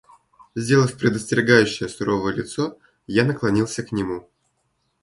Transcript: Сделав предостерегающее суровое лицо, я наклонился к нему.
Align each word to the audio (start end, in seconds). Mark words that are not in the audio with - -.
Сделав 0.55 0.97
предостерегающее 0.97 1.87
суровое 1.87 2.33
лицо, 2.33 2.75
я 3.05 3.23
наклонился 3.23 3.83
к 3.83 3.91
нему. 3.91 4.27